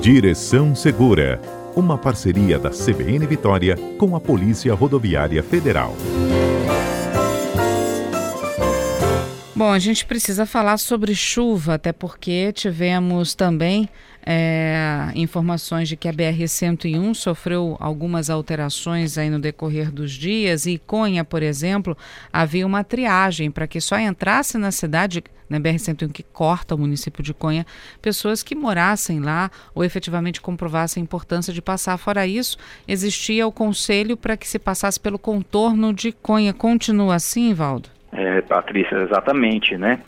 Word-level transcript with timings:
Direção 0.00 0.74
Segura, 0.74 1.38
uma 1.76 1.98
parceria 1.98 2.58
da 2.58 2.70
CBN 2.70 3.26
Vitória 3.26 3.76
com 3.98 4.16
a 4.16 4.20
Polícia 4.20 4.72
Rodoviária 4.72 5.42
Federal. 5.42 5.94
Bom, 9.54 9.70
a 9.70 9.78
gente 9.78 10.06
precisa 10.06 10.46
falar 10.46 10.78
sobre 10.78 11.14
chuva, 11.14 11.74
até 11.74 11.92
porque 11.92 12.50
tivemos 12.54 13.34
também 13.34 13.90
é, 14.24 15.10
informações 15.14 15.88
de 15.88 15.96
que 15.96 16.08
a 16.08 16.12
BR-101 16.12 17.14
sofreu 17.14 17.76
algumas 17.80 18.28
alterações 18.28 19.16
aí 19.16 19.30
no 19.30 19.38
decorrer 19.38 19.90
dos 19.90 20.12
dias 20.12 20.66
e 20.66 20.78
Conha, 20.78 21.24
por 21.24 21.42
exemplo, 21.42 21.96
havia 22.32 22.66
uma 22.66 22.84
triagem 22.84 23.50
para 23.50 23.66
que 23.66 23.80
só 23.80 23.98
entrasse 23.98 24.58
na 24.58 24.70
cidade, 24.70 25.22
na 25.48 25.58
BR-101 25.58 26.12
que 26.12 26.22
corta 26.22 26.74
o 26.74 26.78
município 26.78 27.22
de 27.22 27.32
Conha, 27.32 27.66
pessoas 28.02 28.42
que 28.42 28.54
morassem 28.54 29.20
lá 29.20 29.50
ou 29.74 29.84
efetivamente 29.84 30.40
comprovassem 30.40 31.00
a 31.00 31.04
importância 31.04 31.52
de 31.52 31.62
passar. 31.62 31.96
Fora 31.96 32.26
isso, 32.26 32.58
existia 32.86 33.46
o 33.46 33.52
conselho 33.52 34.16
para 34.16 34.36
que 34.36 34.46
se 34.46 34.58
passasse 34.58 35.00
pelo 35.00 35.18
contorno 35.18 35.92
de 35.92 36.12
Conha. 36.12 36.52
Continua 36.52 37.14
assim, 37.14 37.54
Valdo? 37.54 37.88
É, 38.12 38.40
Patrícia, 38.42 38.96
exatamente, 38.96 39.76
né? 39.76 40.00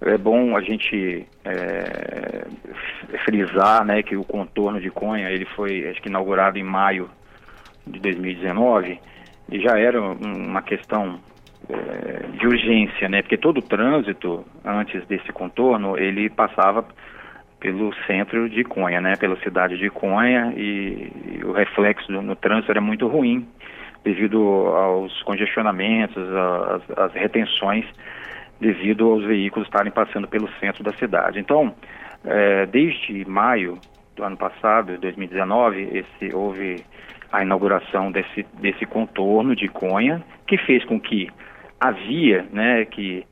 É 0.00 0.18
bom 0.18 0.54
a 0.56 0.60
gente 0.60 1.26
é, 1.46 2.46
frisar, 3.24 3.84
né, 3.84 4.02
que 4.02 4.16
o 4.16 4.24
contorno 4.24 4.80
de 4.80 4.90
Conha, 4.90 5.30
ele 5.30 5.44
foi, 5.44 5.88
acho 5.88 6.02
que 6.02 6.08
inaugurado 6.08 6.58
em 6.58 6.62
maio 6.62 7.08
de 7.86 8.00
2019, 8.00 8.98
e 9.50 9.60
já 9.60 9.78
era 9.78 10.00
uma 10.00 10.60
questão 10.62 11.20
é, 11.68 12.26
de 12.36 12.46
urgência, 12.46 13.08
né, 13.08 13.22
porque 13.22 13.36
todo 13.36 13.58
o 13.58 13.62
trânsito 13.62 14.44
antes 14.64 15.06
desse 15.06 15.32
contorno, 15.32 15.96
ele 15.96 16.28
passava 16.28 16.84
pelo 17.60 17.94
centro 18.06 18.50
de 18.50 18.64
Conha, 18.64 19.00
né, 19.00 19.14
pela 19.16 19.36
cidade 19.40 19.78
de 19.78 19.88
Conha, 19.88 20.52
e, 20.56 21.12
e 21.38 21.44
o 21.44 21.52
reflexo 21.52 22.10
no, 22.10 22.22
no 22.22 22.36
trânsito 22.36 22.72
era 22.72 22.80
muito 22.80 23.06
ruim, 23.06 23.46
devido 24.04 24.38
aos 24.68 25.22
congestionamentos, 25.22 26.16
às, 26.16 26.98
às 26.98 27.12
retenções, 27.14 27.84
devido 28.60 29.10
aos 29.10 29.24
veículos 29.24 29.68
estarem 29.68 29.92
passando 29.92 30.26
pelo 30.26 30.48
centro 30.60 30.82
da 30.82 30.92
cidade. 30.94 31.38
Então, 31.38 31.74
é, 32.24 32.66
desde 32.66 33.24
maio 33.28 33.78
do 34.14 34.24
ano 34.24 34.36
passado, 34.36 34.98
2019, 34.98 35.90
esse, 35.92 36.34
houve 36.34 36.84
a 37.30 37.42
inauguração 37.42 38.10
desse, 38.10 38.46
desse 38.60 38.86
contorno 38.86 39.54
de 39.54 39.68
Conha, 39.68 40.22
que 40.46 40.56
fez 40.56 40.84
com 40.84 40.98
que 40.98 41.28
a 41.78 41.90
via 41.90 42.46
né, 42.50 42.84
que, 42.86 43.26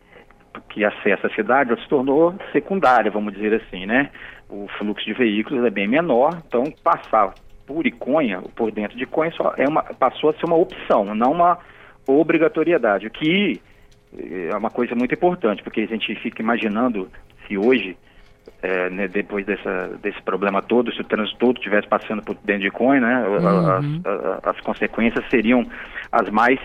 que 0.69 0.85
acessa 0.85 1.27
a 1.27 1.35
cidade 1.35 1.75
se 1.81 1.89
tornou 1.89 2.35
secundária, 2.53 3.11
vamos 3.11 3.33
dizer 3.33 3.55
assim, 3.55 3.87
né? 3.87 4.11
O 4.49 4.69
fluxo 4.79 5.05
de 5.07 5.15
veículos 5.15 5.65
é 5.65 5.71
bem 5.71 5.89
menor, 5.89 6.39
então 6.47 6.65
passar 6.83 7.33
por 7.67 7.87
Iconha, 7.87 8.43
por 8.55 8.71
dentro 8.71 8.97
de 8.97 9.05
Iconha, 9.05 9.33
só 9.33 9.55
é 9.57 9.67
uma, 9.67 9.83
passou 9.83 10.31
a 10.31 10.35
ser 10.35 10.45
uma 10.45 10.57
opção, 10.57 11.15
não 11.15 11.33
uma 11.33 11.59
obrigatoriedade, 12.07 13.07
o 13.07 13.11
que 13.11 13.61
é 14.19 14.57
uma 14.57 14.71
coisa 14.71 14.95
muito 14.95 15.15
importante, 15.15 15.63
porque 15.63 15.83
a 15.83 15.87
gente 15.87 16.15
fica 16.17 16.43
imaginando 16.43 17.09
se 17.47 17.59
hoje, 17.59 17.97
é, 18.63 18.91
né, 18.91 19.09
depois 19.09 19.45
dessa, 19.45 19.99
desse 20.03 20.21
problema 20.23 20.63
todo, 20.63 20.93
se 20.93 21.01
o 21.01 21.05
trânsito 21.05 21.39
todo 21.39 21.57
estivesse 21.57 21.89
passando 21.89 22.23
por 22.23 22.37
dentro 22.45 22.63
de 22.63 22.69
Iconha, 22.69 23.01
né, 23.01 23.29
uhum. 23.29 24.01
as, 24.05 24.47
as, 24.47 24.57
as 24.57 24.61
consequências 24.61 25.25
seriam 25.29 25.67
as 26.11 26.29
mais 26.31 26.59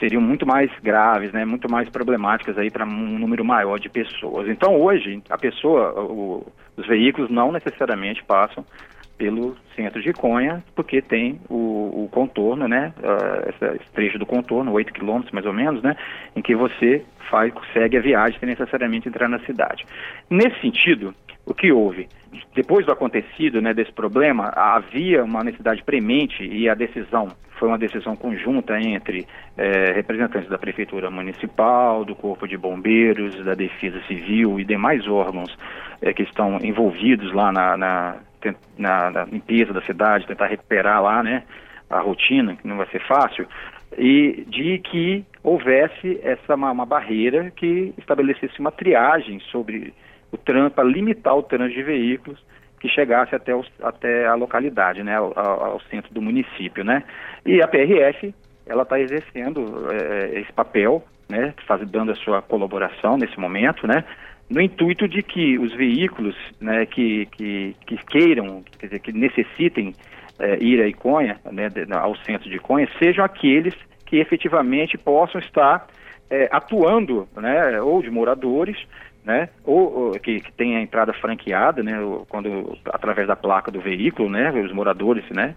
seriam 0.00 0.20
muito 0.20 0.44
mais 0.44 0.70
graves, 0.82 1.32
né, 1.32 1.44
muito 1.44 1.70
mais 1.70 1.88
problemáticas 1.88 2.58
aí 2.58 2.68
para 2.68 2.84
um 2.84 3.18
número 3.18 3.44
maior 3.44 3.78
de 3.78 3.88
pessoas. 3.88 4.48
Então 4.48 4.80
hoje 4.80 5.22
a 5.30 5.38
pessoa, 5.38 5.92
o, 6.00 6.44
os 6.76 6.86
veículos 6.86 7.30
não 7.30 7.52
necessariamente 7.52 8.24
passam 8.24 8.64
pelo 9.16 9.56
centro 9.76 10.02
de 10.02 10.12
Conha, 10.12 10.62
porque 10.74 11.00
tem 11.00 11.40
o, 11.48 12.04
o 12.04 12.08
contorno, 12.10 12.66
né, 12.68 12.92
uh, 12.98 13.74
esse 13.74 13.90
trecho 13.92 14.18
do 14.18 14.26
contorno, 14.26 14.72
8 14.72 14.92
quilômetros 14.92 15.32
mais 15.32 15.46
ou 15.46 15.52
menos, 15.52 15.82
né, 15.82 15.96
em 16.34 16.42
que 16.42 16.54
você 16.54 17.04
faz, 17.30 17.52
segue 17.72 17.96
a 17.96 18.00
viagem 18.00 18.38
sem 18.38 18.48
necessariamente 18.48 19.08
entrar 19.08 19.28
na 19.28 19.38
cidade. 19.40 19.84
Nesse 20.28 20.60
sentido, 20.60 21.14
o 21.46 21.54
que 21.54 21.72
houve? 21.72 22.08
Depois 22.54 22.86
do 22.86 22.92
acontecido, 22.92 23.60
né, 23.60 23.74
desse 23.74 23.92
problema, 23.92 24.52
havia 24.54 25.24
uma 25.24 25.42
necessidade 25.42 25.82
premente 25.82 26.44
e 26.44 26.68
a 26.68 26.74
decisão 26.74 27.28
foi 27.62 27.68
uma 27.68 27.78
decisão 27.78 28.16
conjunta 28.16 28.76
entre 28.76 29.24
eh, 29.56 29.92
representantes 29.92 30.50
da 30.50 30.58
Prefeitura 30.58 31.08
Municipal, 31.12 32.04
do 32.04 32.12
Corpo 32.12 32.48
de 32.48 32.56
Bombeiros, 32.56 33.36
da 33.44 33.54
Defesa 33.54 34.02
Civil 34.08 34.58
e 34.58 34.64
demais 34.64 35.06
órgãos 35.06 35.56
eh, 36.00 36.12
que 36.12 36.24
estão 36.24 36.58
envolvidos 36.60 37.32
lá 37.32 37.52
na, 37.52 37.76
na 37.76 38.16
na, 38.78 39.10
na 39.10 39.24
limpeza 39.24 39.72
da 39.72 39.82
cidade, 39.82 40.26
tentar 40.26 40.46
recuperar 40.46 41.02
lá, 41.02 41.22
né, 41.22 41.42
a 41.88 42.00
rotina, 42.00 42.56
que 42.56 42.66
não 42.66 42.76
vai 42.76 42.86
ser 42.86 43.00
fácil, 43.06 43.46
e 43.98 44.44
de 44.48 44.78
que 44.78 45.24
houvesse 45.42 46.18
essa 46.22 46.54
uma, 46.54 46.70
uma 46.70 46.86
barreira 46.86 47.50
que 47.50 47.92
estabelecesse 47.98 48.58
uma 48.58 48.70
triagem 48.70 49.40
sobre 49.50 49.92
o 50.30 50.36
trânsito, 50.36 50.76
para 50.76 50.84
limitar 50.84 51.36
o 51.36 51.42
trânsito 51.42 51.78
de 51.78 51.82
veículos 51.82 52.42
que 52.80 52.88
chegasse 52.88 53.34
até, 53.34 53.54
os, 53.54 53.70
até 53.82 54.26
a 54.26 54.34
localidade, 54.34 55.02
né, 55.02 55.16
ao, 55.16 55.38
ao, 55.38 55.80
centro 55.82 56.12
do 56.12 56.20
município, 56.20 56.82
né. 56.82 57.04
E 57.46 57.62
a 57.62 57.68
PRF, 57.68 58.34
ela 58.66 58.82
está 58.82 58.98
exercendo 58.98 59.88
é, 59.92 60.40
esse 60.40 60.52
papel, 60.52 61.04
né, 61.28 61.54
faz, 61.66 61.88
dando 61.88 62.12
a 62.12 62.16
sua 62.16 62.42
colaboração 62.42 63.16
nesse 63.16 63.38
momento, 63.38 63.86
né, 63.86 64.04
no 64.50 64.60
intuito 64.60 65.08
de 65.08 65.22
que 65.22 65.58
os 65.58 65.74
veículos 65.74 66.36
né, 66.60 66.84
que, 66.86 67.26
que, 67.26 67.76
que 67.86 67.96
queiram, 68.06 68.62
quer 68.78 68.86
dizer, 68.86 68.98
que 69.00 69.12
necessitem 69.12 69.94
é, 70.38 70.62
ir 70.62 70.80
a 70.80 70.88
Iconha, 70.88 71.38
né, 71.50 71.68
ao 71.92 72.16
centro 72.18 72.50
de 72.50 72.56
Iconha, 72.56 72.88
sejam 72.98 73.24
aqueles 73.24 73.74
que 74.06 74.16
efetivamente 74.16 74.98
possam 74.98 75.40
estar 75.40 75.86
é, 76.28 76.48
atuando, 76.52 77.28
né, 77.36 77.80
ou 77.80 78.02
de 78.02 78.10
moradores, 78.10 78.76
né, 79.24 79.48
ou, 79.64 80.08
ou 80.08 80.12
que, 80.12 80.40
que 80.40 80.52
tem 80.52 80.76
a 80.76 80.80
entrada 80.80 81.12
franqueada, 81.12 81.82
né, 81.82 81.94
quando 82.28 82.76
através 82.86 83.26
da 83.26 83.36
placa 83.36 83.70
do 83.70 83.80
veículo, 83.80 84.28
né, 84.28 84.50
os 84.50 84.72
moradores, 84.72 85.24
né, 85.30 85.54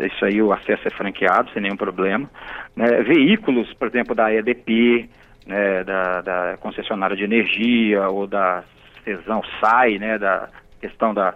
isso 0.00 0.24
aí 0.24 0.40
o 0.40 0.52
acesso 0.52 0.86
é 0.86 0.90
franqueado 0.90 1.50
sem 1.52 1.62
nenhum 1.62 1.76
problema, 1.76 2.30
né, 2.76 3.02
veículos, 3.02 3.72
por 3.74 3.88
exemplo, 3.88 4.14
da 4.14 4.32
EDP, 4.32 5.10
né, 5.48 5.82
da, 5.82 6.20
da, 6.20 6.56
concessionária 6.58 7.16
de 7.16 7.24
energia 7.24 8.06
ou 8.08 8.26
da 8.26 8.62
Cesão 9.02 9.42
SAI, 9.58 9.98
né, 9.98 10.18
da 10.18 10.50
questão 10.78 11.14
da, 11.14 11.34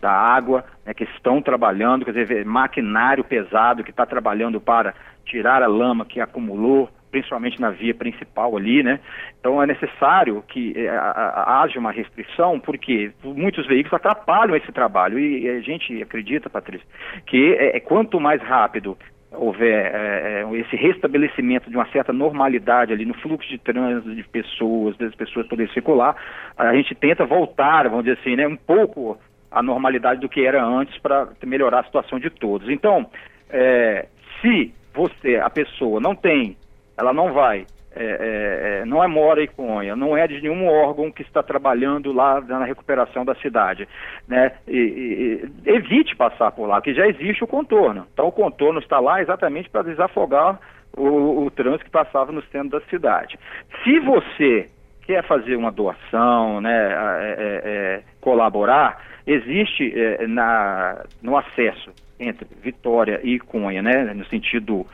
da 0.00 0.12
água, 0.12 0.62
né, 0.84 0.92
que 0.92 1.04
estão 1.04 1.40
trabalhando, 1.40 2.04
quer 2.04 2.12
dizer, 2.12 2.44
maquinário 2.44 3.24
pesado 3.24 3.82
que 3.82 3.90
está 3.90 4.04
trabalhando 4.04 4.60
para 4.60 4.94
tirar 5.24 5.62
a 5.62 5.66
lama 5.66 6.04
que 6.04 6.20
acumulou, 6.20 6.90
principalmente 7.10 7.58
na 7.58 7.70
via 7.70 7.94
principal 7.94 8.54
ali, 8.56 8.82
né? 8.82 9.00
Então 9.40 9.62
é 9.62 9.66
necessário 9.66 10.44
que 10.46 10.74
é, 10.76 10.88
haja 10.90 11.78
uma 11.80 11.90
restrição, 11.90 12.60
porque 12.60 13.10
muitos 13.24 13.66
veículos 13.66 13.94
atrapalham 13.94 14.54
esse 14.54 14.70
trabalho 14.70 15.18
e, 15.18 15.48
a 15.48 15.60
gente 15.60 16.02
acredita, 16.02 16.50
Patrícia, 16.50 16.86
que 17.26 17.54
é, 17.54 17.76
é 17.76 17.80
quanto 17.80 18.20
mais 18.20 18.42
rápido 18.42 18.98
houver 19.32 19.94
é, 19.94 20.42
é, 20.42 20.56
esse 20.58 20.76
restabelecimento 20.76 21.70
de 21.70 21.76
uma 21.76 21.86
certa 21.90 22.12
normalidade 22.12 22.92
ali 22.92 23.04
no 23.04 23.14
fluxo 23.14 23.48
de 23.48 23.58
trânsito 23.58 24.14
de 24.14 24.22
pessoas, 24.24 24.96
das 24.96 25.14
pessoas 25.14 25.46
poderem 25.46 25.72
circular, 25.72 26.16
a 26.56 26.74
gente 26.74 26.94
tenta 26.94 27.24
voltar, 27.24 27.88
vamos 27.88 28.04
dizer 28.04 28.18
assim, 28.20 28.36
né, 28.36 28.46
um 28.46 28.56
pouco 28.56 29.18
a 29.50 29.62
normalidade 29.62 30.20
do 30.20 30.28
que 30.28 30.44
era 30.44 30.64
antes 30.64 30.96
para 30.98 31.28
melhorar 31.44 31.80
a 31.80 31.84
situação 31.84 32.18
de 32.18 32.30
todos. 32.30 32.68
Então, 32.68 33.06
é, 33.50 34.06
se 34.40 34.72
você, 34.94 35.36
a 35.36 35.50
pessoa, 35.50 36.00
não 36.00 36.14
tem, 36.14 36.56
ela 36.96 37.12
não 37.12 37.32
vai 37.32 37.66
é, 37.96 38.04
é, 38.04 38.80
é, 38.80 38.84
não 38.84 39.02
é 39.02 39.06
Mora 39.06 39.42
e 39.42 39.48
Conha, 39.48 39.96
não 39.96 40.16
é 40.16 40.26
de 40.26 40.40
nenhum 40.40 40.68
órgão 40.68 41.10
que 41.10 41.22
está 41.22 41.42
trabalhando 41.42 42.12
lá 42.12 42.40
na 42.40 42.64
recuperação 42.64 43.24
da 43.24 43.34
cidade. 43.36 43.88
Né? 44.28 44.52
E, 44.68 45.42
e, 45.64 45.70
evite 45.70 46.14
passar 46.14 46.52
por 46.52 46.66
lá, 46.66 46.80
que 46.82 46.94
já 46.94 47.06
existe 47.08 47.42
o 47.42 47.46
contorno. 47.46 48.06
Então 48.12 48.28
o 48.28 48.32
contorno 48.32 48.78
está 48.78 49.00
lá 49.00 49.22
exatamente 49.22 49.70
para 49.70 49.82
desafogar 49.82 50.60
o, 50.96 51.46
o 51.46 51.50
trânsito 51.50 51.86
que 51.86 51.90
passava 51.90 52.30
no 52.32 52.42
centro 52.44 52.78
da 52.78 52.80
cidade. 52.86 53.38
Se 53.82 53.98
você 54.00 54.68
quer 55.06 55.24
fazer 55.24 55.56
uma 55.56 55.72
doação, 55.72 56.60
né, 56.60 56.92
é, 56.92 57.36
é, 57.38 57.60
é 57.64 58.02
colaborar, 58.20 59.02
existe 59.26 59.92
é, 59.98 60.26
na, 60.26 61.04
no 61.22 61.36
acesso 61.36 61.92
entre 62.18 62.46
Vitória 62.62 63.20
e 63.22 63.38
Cunha, 63.38 63.82
né, 63.82 64.12
no 64.14 64.24
sentido 64.26 64.86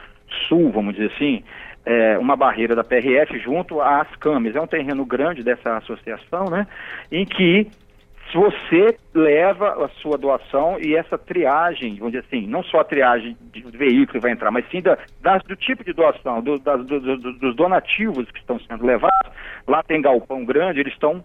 sul, 0.49 0.71
vamos 0.71 0.95
dizer 0.95 1.13
assim, 1.15 1.43
é, 1.85 2.19
uma 2.19 2.37
barreira 2.37 2.75
da 2.75 2.85
PRF 2.85 3.39
junto 3.39 3.81
às 3.81 4.09
CAMES. 4.17 4.57
É 4.57 4.61
um 4.61 4.67
terreno 4.67 5.05
grande 5.05 5.43
dessa 5.43 5.77
associação, 5.77 6.47
né? 6.51 6.67
Em 7.11 7.25
que 7.25 7.67
você 8.33 8.97
leva 9.15 9.85
a 9.85 9.89
sua 10.01 10.17
doação 10.17 10.79
e 10.81 10.97
essa 10.97 11.19
triagem, 11.19 11.97
vamos 11.97 12.13
dizer 12.13 12.25
assim, 12.27 12.47
não 12.47 12.63
só 12.63 12.81
a 12.81 12.85
triagem 12.85 13.37
de 13.53 13.61
veículo 13.77 14.07
que 14.07 14.21
vai 14.21 14.31
entrar, 14.33 14.51
mas 14.51 14.65
sim 14.71 14.81
da, 14.81 14.97
das, 15.21 15.43
do 15.43 15.55
tipo 15.55 15.85
de 15.85 15.93
doação, 15.93 16.41
do, 16.41 16.59
das, 16.59 16.85
do, 16.87 17.01
do, 17.01 17.33
dos 17.35 17.55
donativos 17.55 18.31
que 18.31 18.39
estão 18.39 18.59
sendo 18.61 18.87
levados, 18.87 19.31
lá 19.67 19.83
tem 19.83 20.01
galpão 20.01 20.45
grande, 20.45 20.81
eles 20.81 20.95
estão 20.95 21.23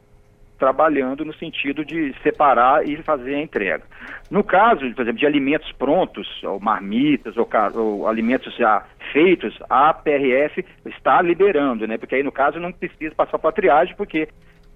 trabalhando 0.57 1.23
no 1.23 1.33
sentido 1.33 1.85
de 1.85 2.13
separar 2.23 2.87
e 2.87 2.97
fazer 3.03 3.35
a 3.35 3.41
entrega. 3.41 3.83
No 4.29 4.43
caso, 4.43 4.79
por 4.93 5.01
exemplo, 5.01 5.19
de 5.19 5.25
alimentos 5.25 5.71
prontos, 5.73 6.27
ou 6.43 6.59
marmitas, 6.59 7.35
ou, 7.37 7.47
ou 7.75 8.07
alimentos 8.07 8.55
já 8.55 8.83
feitos, 9.11 9.57
a 9.69 9.93
PRF 9.93 10.65
está 10.85 11.21
liberando, 11.21 11.87
né? 11.87 11.97
Porque 11.97 12.15
aí 12.15 12.23
no 12.23 12.31
caso 12.31 12.59
não 12.59 12.71
precisa 12.71 13.15
passar 13.15 13.39
para 13.39 13.49
a 13.49 13.53
triagem, 13.53 13.95
porque 13.95 14.27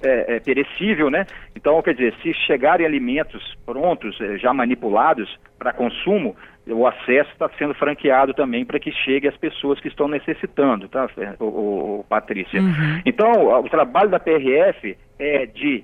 é, 0.04 0.36
é, 0.36 0.40
perecível, 0.40 1.10
né? 1.10 1.26
Então, 1.56 1.82
quer 1.82 1.94
dizer, 1.94 2.14
se 2.22 2.34
chegarem 2.34 2.86
alimentos 2.86 3.56
prontos, 3.66 4.20
é, 4.22 4.38
já 4.38 4.54
manipulados 4.54 5.40
para 5.58 5.74
consumo, 5.74 6.36
o 6.68 6.86
acesso 6.88 7.32
está 7.32 7.50
sendo 7.58 7.74
franqueado 7.74 8.34
também 8.34 8.66
para 8.66 8.80
que 8.80 8.92
chegue 8.92 9.28
às 9.28 9.38
pessoas 9.38 9.80
que 9.80 9.88
estão 9.88 10.08
necessitando, 10.08 10.88
tá, 10.88 11.10
o, 11.40 12.00
o, 12.00 12.06
Patrícia? 12.08 12.62
Uhum. 12.62 13.02
Então, 13.06 13.32
o 13.60 13.70
trabalho 13.70 14.10
da 14.10 14.20
PRF 14.20 14.98
é 15.20 15.46
de 15.46 15.84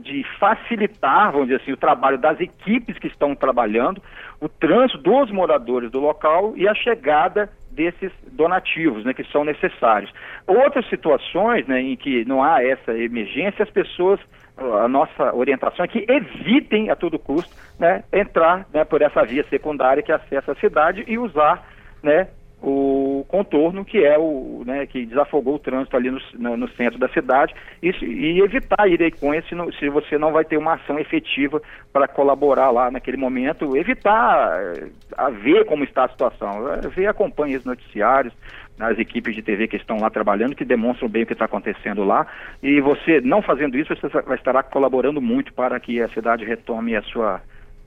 de 0.00 0.24
facilitar, 0.40 1.30
vamos 1.30 1.48
dizer 1.48 1.62
assim, 1.62 1.72
o 1.72 1.76
trabalho 1.76 2.18
das 2.18 2.40
equipes 2.40 2.98
que 2.98 3.06
estão 3.06 3.34
trabalhando, 3.36 4.02
o 4.40 4.48
trânsito 4.48 4.98
dos 4.98 5.30
moradores 5.30 5.90
do 5.90 6.00
local 6.00 6.52
e 6.56 6.66
a 6.66 6.74
chegada 6.74 7.48
desses 7.78 8.10
donativos, 8.32 9.04
né, 9.04 9.14
que 9.14 9.22
são 9.30 9.44
necessários. 9.44 10.12
Outras 10.48 10.84
situações, 10.88 11.64
né, 11.68 11.80
em 11.80 11.96
que 11.96 12.24
não 12.24 12.42
há 12.42 12.60
essa 12.60 12.92
emergência, 12.92 13.62
as 13.62 13.70
pessoas, 13.70 14.18
a 14.56 14.88
nossa 14.88 15.32
orientação 15.32 15.84
é 15.84 15.88
que 15.88 16.04
evitem 16.08 16.90
a 16.90 16.96
todo 16.96 17.20
custo, 17.20 17.54
né, 17.78 18.02
entrar, 18.12 18.66
né, 18.74 18.84
por 18.84 19.00
essa 19.00 19.24
via 19.24 19.44
secundária 19.44 20.02
que 20.02 20.10
acessa 20.10 20.50
a 20.50 20.56
cidade 20.56 21.04
e 21.06 21.16
usar, 21.16 21.64
né, 22.02 22.26
o 22.60 23.24
contorno 23.28 23.84
que 23.84 24.04
é 24.04 24.18
o 24.18 24.62
né, 24.66 24.86
que 24.86 25.06
desafogou 25.06 25.54
o 25.54 25.58
trânsito 25.58 25.96
ali 25.96 26.10
no, 26.10 26.20
no, 26.34 26.56
no 26.56 26.68
centro 26.70 26.98
da 26.98 27.08
cidade. 27.08 27.54
E, 27.82 27.90
e 28.02 28.40
evitar 28.40 28.80
aí 28.80 28.98
com 29.12 29.32
esse 29.32 29.48
se 29.78 29.88
você 29.88 30.18
não 30.18 30.32
vai 30.32 30.44
ter 30.44 30.56
uma 30.56 30.74
ação 30.74 30.98
efetiva 30.98 31.62
para 31.92 32.08
colaborar 32.08 32.70
lá 32.70 32.90
naquele 32.90 33.16
momento 33.16 33.76
evitar 33.76 34.60
eh, 34.60 34.88
a 35.16 35.30
ver 35.30 35.64
como 35.66 35.84
está 35.84 36.04
a 36.04 36.08
situação. 36.08 36.64
Ver 36.94 37.06
acompanhe 37.06 37.56
os 37.56 37.64
noticiários 37.64 38.34
as 38.80 38.98
equipes 38.98 39.34
de 39.34 39.42
TV 39.42 39.66
que 39.66 39.76
estão 39.76 39.98
lá 39.98 40.08
trabalhando 40.08 40.54
que 40.54 40.64
demonstram 40.64 41.08
bem 41.08 41.24
o 41.24 41.26
que 41.26 41.32
está 41.32 41.46
acontecendo 41.46 42.04
lá. 42.04 42.26
E 42.62 42.80
você 42.80 43.20
não 43.20 43.42
fazendo 43.42 43.76
isso 43.76 43.94
você 43.94 44.08
vai 44.22 44.36
estar 44.36 44.62
colaborando 44.64 45.20
muito 45.20 45.52
para 45.52 45.78
que 45.80 46.00
a 46.00 46.08
cidade 46.10 46.44
retome 46.44 46.94
a 46.94 47.02
sua 47.02 47.40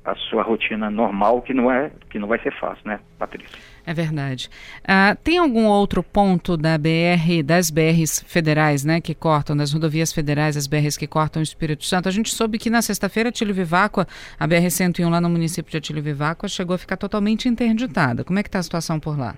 a 0.03 0.15
sua 0.15 0.42
rotina 0.42 0.89
normal, 0.89 1.42
que 1.42 1.53
não 1.53 1.71
é 1.71 1.92
que 2.09 2.18
não 2.18 2.27
vai 2.27 2.39
ser 2.39 2.51
fácil, 2.59 2.81
né, 2.86 3.00
Patrícia? 3.19 3.57
É 3.86 3.94
verdade. 3.94 4.50
Ah, 4.88 5.15
tem 5.24 5.38
algum 5.38 5.65
outro 5.65 6.01
ponto 6.01 6.57
da 6.57 6.77
BR, 6.77 7.44
das 7.44 7.69
BRs 7.69 8.24
federais, 8.27 8.83
né, 8.83 9.00
que 9.00 9.13
cortam, 9.13 9.56
das 9.56 9.71
rodovias 9.71 10.12
federais, 10.12 10.57
as 10.57 10.68
BRs 10.68 10.98
que 10.98 11.07
cortam 11.07 11.39
o 11.39 11.44
Espírito 11.44 11.86
Santo? 11.86 12.09
A 12.09 12.12
gente 12.12 12.33
soube 12.33 12.57
que 12.57 12.69
na 12.69 12.81
sexta-feira 12.81 13.30
Atílio 13.30 13.53
Viváqua, 13.53 14.07
a 14.39 14.48
BR-101 14.48 15.09
lá 15.09 15.21
no 15.21 15.30
município 15.30 15.71
de 15.71 15.77
Atílio 15.77 16.01
Viváqua, 16.01 16.50
chegou 16.50 16.75
a 16.75 16.80
ficar 16.80 16.98
totalmente 16.98 17.48
interditada. 17.48 18.24
Como 18.24 18.39
é 18.39 18.44
que 18.44 18.50
está 18.50 18.59
a 18.59 18.63
situação 18.63 19.00
por 19.00 19.18
lá? 19.18 19.36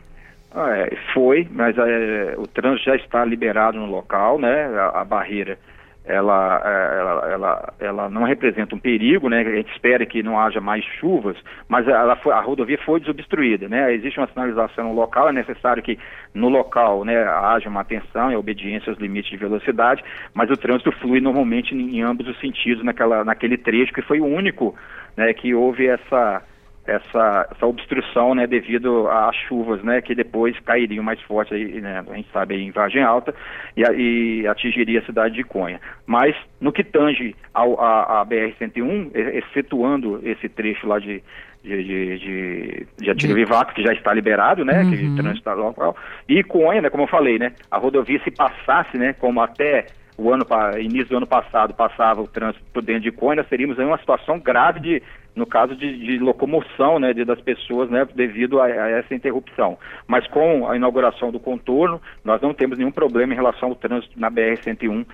Ah, 0.55 0.77
é, 0.77 0.95
foi, 1.13 1.47
mas 1.51 1.75
é, 1.77 2.35
o 2.37 2.47
trânsito 2.47 2.85
já 2.85 2.95
está 2.95 3.25
liberado 3.25 3.77
no 3.77 3.87
local, 3.87 4.39
né, 4.39 4.65
a, 4.77 5.01
a 5.01 5.03
barreira 5.03 5.57
ela, 6.05 6.61
é, 6.65 6.99
ela, 6.99 7.22
ela, 7.33 7.73
ela 7.79 8.09
não 8.09 8.23
representa 8.23 8.75
um 8.75 8.79
perigo, 8.79 9.29
né? 9.29 9.41
A 9.41 9.55
gente 9.55 9.71
espera 9.71 10.05
que 10.05 10.23
não 10.23 10.39
haja 10.39 10.61
mais 10.61 10.83
chuvas, 10.99 11.35
mas 11.67 11.87
ela 11.87 12.15
foi, 12.15 12.33
a 12.33 12.39
rodovia 12.39 12.77
foi 12.85 12.99
desobstruída, 12.99 13.67
né? 13.67 13.93
Existe 13.93 14.19
uma 14.19 14.27
sinalização 14.27 14.93
local, 14.93 15.29
é 15.29 15.33
necessário 15.33 15.83
que 15.83 15.97
no 16.33 16.49
local, 16.49 17.03
né, 17.03 17.23
haja 17.23 17.69
uma 17.69 17.81
atenção 17.81 18.31
e 18.31 18.35
obediência 18.35 18.89
aos 18.89 18.99
limites 18.99 19.31
de 19.31 19.37
velocidade, 19.37 20.03
mas 20.33 20.49
o 20.49 20.57
trânsito 20.57 20.91
flui 20.93 21.19
normalmente 21.19 21.75
em, 21.75 21.97
em 21.97 22.01
ambos 22.01 22.27
os 22.27 22.39
sentidos 22.39 22.83
naquela, 22.83 23.23
naquele 23.23 23.57
trecho 23.57 23.93
que 23.93 24.01
foi 24.01 24.19
o 24.19 24.25
único, 24.25 24.75
né, 25.15 25.33
que 25.33 25.53
houve 25.53 25.87
essa 25.87 26.41
essa, 26.85 27.47
essa 27.49 27.65
obstrução, 27.65 28.35
né, 28.35 28.45
devido 28.45 29.07
às 29.07 29.35
chuvas, 29.47 29.81
né, 29.83 30.01
que 30.01 30.13
depois 30.13 30.57
cairiam 30.59 31.03
mais 31.03 31.21
forte, 31.21 31.53
aí, 31.53 31.79
né, 31.79 32.03
a 32.07 32.15
gente 32.15 32.29
sabe, 32.31 32.55
em 32.55 32.71
Vargem 32.71 33.01
Alta, 33.01 33.33
e, 33.75 33.81
e, 33.81 34.47
atingiria 34.47 34.99
a 34.99 35.05
cidade 35.05 35.35
de 35.35 35.43
Conha. 35.43 35.79
Mas, 36.05 36.35
no 36.59 36.71
que 36.71 36.83
tange 36.83 37.35
ao, 37.53 37.79
a, 37.79 38.21
a 38.21 38.25
BR-101, 38.25 39.11
excetuando 39.15 40.19
esse 40.23 40.49
trecho 40.49 40.85
lá 40.85 40.99
de, 40.99 41.23
de, 41.63 41.83
de, 41.83 42.17
de, 42.19 42.87
de 43.15 43.73
que 43.73 43.83
já 43.83 43.93
está 43.93 44.13
liberado, 44.13 44.65
né, 44.65 44.83
uhum. 44.83 44.91
que 44.91 45.15
trânsito 45.15 45.49
local, 45.51 45.95
e 46.27 46.43
Conha, 46.43 46.81
né, 46.81 46.89
como 46.89 47.03
eu 47.03 47.07
falei, 47.07 47.39
né, 47.39 47.53
a 47.71 47.77
rodovia 47.77 48.19
se 48.23 48.31
passasse, 48.31 48.97
né, 48.97 49.13
como 49.13 49.41
até 49.41 49.85
o 50.17 50.31
ano 50.31 50.45
início 50.79 51.09
do 51.09 51.17
ano 51.17 51.27
passado 51.27 51.73
passava 51.73 52.21
o 52.21 52.27
trânsito 52.27 52.63
por 52.71 52.83
dentro 52.83 53.03
de 53.03 53.11
Conha, 53.11 53.37
nós 53.37 53.47
teríamos 53.47 53.79
aí 53.79 53.85
uma 53.85 53.97
situação 53.97 54.37
grave 54.39 54.79
de 54.79 55.03
no 55.35 55.45
caso 55.45 55.75
de, 55.75 55.97
de 55.97 56.19
locomoção 56.19 56.99
né, 56.99 57.13
de, 57.13 57.25
das 57.25 57.41
pessoas 57.41 57.89
né, 57.89 58.07
devido 58.13 58.59
a, 58.59 58.65
a, 58.65 58.89
essa 58.89 59.15
interrupção. 59.15 59.77
Mas 60.07 60.27
com 60.27 60.69
a 60.69 60.75
inauguração 60.75 61.31
do 61.31 61.39
contorno, 61.39 62.01
nós 62.23 62.41
não 62.41 62.53
temos 62.53 62.77
nenhum 62.77 62.91
problema 62.91 63.33
em 63.33 63.35
relação 63.35 63.69
ao 63.69 63.75
trânsito 63.75 64.19
na 64.19 64.29
BR-101, 64.29 65.05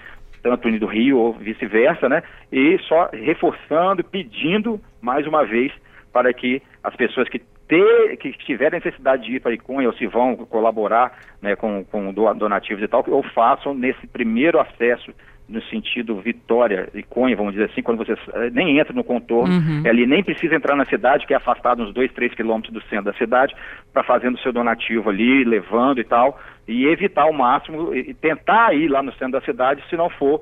tanto 0.41 0.71
do 0.79 0.85
Rio 0.85 1.17
ou 1.17 1.33
vice-versa, 1.33 2.07
né? 2.07 2.23
E 2.51 2.77
só 2.87 3.09
reforçando, 3.11 4.03
pedindo 4.03 4.79
mais 5.01 5.27
uma 5.27 5.45
vez 5.45 5.71
para 6.13 6.33
que 6.33 6.61
as 6.83 6.95
pessoas 6.95 7.27
que 7.29 7.41
ter, 7.67 8.17
que 8.17 8.31
tiverem 8.33 8.79
necessidade 8.79 9.23
de 9.23 9.35
ir 9.35 9.39
para 9.39 9.51
a 9.51 9.53
Icunha 9.53 9.87
ou 9.87 9.93
se 9.93 10.07
vão 10.07 10.35
colaborar 10.35 11.17
né, 11.41 11.55
com, 11.55 11.85
com 11.85 12.11
donativos 12.11 12.83
e 12.83 12.87
tal, 12.87 13.05
ou 13.07 13.21
façam 13.21 13.73
nesse 13.73 14.07
primeiro 14.07 14.59
acesso 14.59 15.13
no 15.49 15.61
sentido 15.63 16.21
Vitória 16.21 16.89
e 16.93 17.01
Cunha, 17.01 17.35
vamos 17.35 17.53
dizer 17.53 17.65
assim, 17.65 17.81
quando 17.81 17.97
você 17.97 18.13
eh, 18.13 18.49
nem 18.51 18.79
entra 18.79 18.93
no 18.93 19.03
contorno, 19.03 19.53
uhum. 19.53 19.83
ali 19.85 20.05
nem 20.05 20.23
precisa 20.23 20.55
entrar 20.55 20.75
na 20.75 20.85
cidade, 20.85 21.25
que 21.25 21.33
é 21.33 21.37
afastado 21.37 21.81
uns 21.81 21.93
2, 21.93 22.11
3 22.13 22.33
quilômetros 22.35 22.73
do 22.73 22.81
centro 22.83 23.05
da 23.05 23.13
cidade, 23.13 23.55
para 23.91 24.03
fazendo 24.03 24.35
o 24.35 24.39
seu 24.39 24.53
donativo 24.53 25.09
ali, 25.09 25.43
levando 25.43 25.99
e 25.99 26.03
tal, 26.03 26.39
e 26.67 26.85
evitar 26.85 27.23
ao 27.23 27.33
máximo, 27.33 27.93
e 27.95 28.13
tentar 28.13 28.73
ir 28.75 28.87
lá 28.87 29.01
no 29.01 29.11
centro 29.13 29.39
da 29.39 29.41
cidade, 29.41 29.83
se 29.89 29.97
não 29.97 30.09
for, 30.09 30.41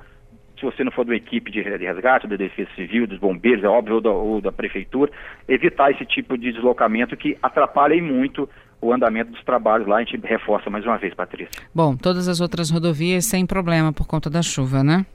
se 0.59 0.65
você 0.65 0.83
não 0.83 0.91
for 0.91 1.05
da 1.05 1.15
equipe 1.15 1.49
de 1.49 1.61
resgate, 1.61 2.27
da 2.27 2.35
Defesa 2.35 2.69
Civil, 2.75 3.07
dos 3.07 3.19
bombeiros, 3.19 3.63
é 3.63 3.67
óbvio, 3.67 3.95
ou 3.95 4.01
da, 4.01 4.09
ou 4.09 4.41
da 4.41 4.51
prefeitura, 4.51 5.11
evitar 5.47 5.91
esse 5.91 6.05
tipo 6.05 6.37
de 6.37 6.51
deslocamento 6.51 7.15
que 7.15 7.37
atrapalha 7.41 8.01
muito 8.03 8.49
o 8.81 8.93
andamento 8.93 9.31
dos 9.31 9.43
trabalhos 9.43 9.87
lá. 9.87 9.97
A 9.97 10.03
gente 10.03 10.19
reforça 10.25 10.69
mais 10.69 10.85
uma 10.85 10.97
vez, 10.97 11.13
Patrícia. 11.13 11.61
Bom, 11.73 11.95
todas 11.95 12.27
as 12.27 12.39
outras 12.39 12.69
rodovias 12.69 13.25
sem 13.25 13.45
problema 13.45 13.91
por 13.91 14.07
conta 14.07 14.29
da 14.29 14.41
chuva, 14.41 14.83
né? 14.83 15.05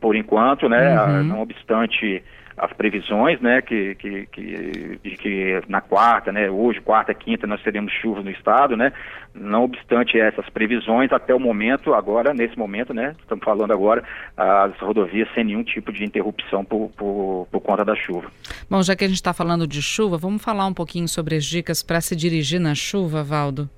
Por 0.00 0.16
enquanto, 0.16 0.68
né? 0.68 1.00
Uhum. 1.00 1.24
Não 1.24 1.42
obstante 1.42 2.22
as 2.62 2.72
previsões, 2.74 3.40
né, 3.40 3.60
que, 3.60 3.96
que, 3.96 4.26
que, 4.26 5.00
de 5.02 5.16
que 5.16 5.60
na 5.66 5.80
quarta, 5.80 6.30
né, 6.30 6.48
hoje, 6.48 6.80
quarta, 6.80 7.12
quinta, 7.12 7.44
nós 7.44 7.60
teremos 7.60 7.92
chuvas 7.94 8.24
no 8.24 8.30
estado, 8.30 8.76
né, 8.76 8.92
não 9.34 9.64
obstante 9.64 10.16
essas 10.16 10.48
previsões, 10.48 11.12
até 11.12 11.34
o 11.34 11.40
momento, 11.40 11.92
agora, 11.92 12.32
nesse 12.32 12.56
momento, 12.56 12.94
né, 12.94 13.16
estamos 13.18 13.44
falando 13.44 13.72
agora, 13.72 14.04
as 14.36 14.78
rodovias 14.78 15.28
sem 15.34 15.42
nenhum 15.42 15.64
tipo 15.64 15.92
de 15.92 16.04
interrupção 16.04 16.64
por, 16.64 16.88
por, 16.96 17.48
por 17.50 17.60
conta 17.60 17.84
da 17.84 17.96
chuva. 17.96 18.30
Bom, 18.70 18.80
já 18.80 18.94
que 18.94 19.04
a 19.04 19.08
gente 19.08 19.16
está 19.16 19.34
falando 19.34 19.66
de 19.66 19.82
chuva, 19.82 20.16
vamos 20.16 20.40
falar 20.40 20.64
um 20.64 20.74
pouquinho 20.74 21.08
sobre 21.08 21.34
as 21.34 21.44
dicas 21.44 21.82
para 21.82 22.00
se 22.00 22.14
dirigir 22.14 22.60
na 22.60 22.76
chuva, 22.76 23.24
Valdo? 23.24 23.68